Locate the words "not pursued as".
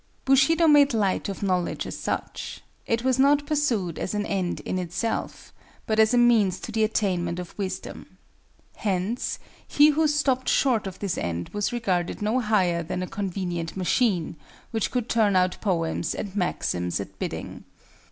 3.19-4.15